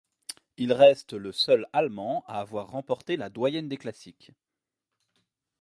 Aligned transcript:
Il 0.57 0.73
reste 0.73 1.13
le 1.13 1.31
seul 1.31 1.67
Allemand 1.73 2.23
à 2.25 2.39
avoir 2.39 2.69
remporté 2.71 3.17
la 3.17 3.29
Doyenne 3.29 3.69
des 3.69 3.77
classiques. 3.77 4.31